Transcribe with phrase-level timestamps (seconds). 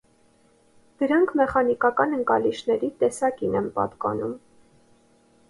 [1.03, 4.35] Դրանք մեխանիկական ընկալիչների տեսակին են պատկանում։